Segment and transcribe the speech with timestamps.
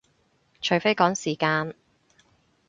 [0.61, 1.75] 除非趕時間